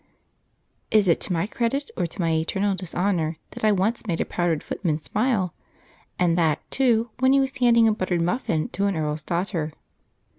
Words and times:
Is 0.89 1.07
it 1.07 1.19
to 1.21 1.33
my 1.33 1.45
credit, 1.45 1.91
or 1.95 2.07
to 2.07 2.19
my 2.19 2.31
eternal 2.31 2.73
dishonour 2.73 3.37
that 3.51 3.63
I 3.63 3.71
once 3.71 4.07
made 4.07 4.19
a 4.19 4.25
powdered 4.25 4.63
footman 4.63 4.99
smile, 4.99 5.53
and 6.17 6.35
that, 6.39 6.57
too, 6.71 7.11
when 7.19 7.33
he 7.33 7.39
was 7.39 7.57
handing 7.57 7.87
a 7.87 7.91
buttered 7.91 8.23
muffin 8.23 8.69
to 8.69 8.85
an 8.87 8.95
earl's 8.95 9.21
daughter? 9.21 9.73